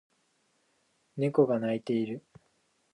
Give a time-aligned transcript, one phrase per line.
[1.15, 2.25] 猫が鳴いている